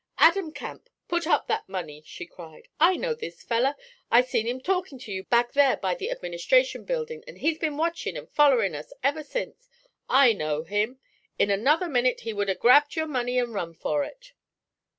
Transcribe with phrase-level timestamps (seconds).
[0.17, 2.67] 'Adam Camp, put up that money!' she cried.
[2.79, 3.75] 'I know this feller;
[4.09, 7.77] I seen him talkin' to you back there by the Administration Buildin'; and he's been
[7.77, 9.69] watchin' and follerin' us ever sence.
[10.09, 10.97] I know him!
[11.37, 14.33] In another minute he would 'a' grabbed your money and run for it.'